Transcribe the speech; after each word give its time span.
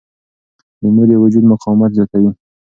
لیمو 0.81 1.03
د 1.09 1.11
وجود 1.23 1.43
مقاومت 1.51 1.91
زیاتوي. 1.97 2.31